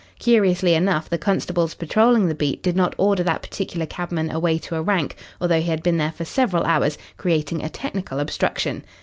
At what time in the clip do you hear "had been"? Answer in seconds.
5.69-5.97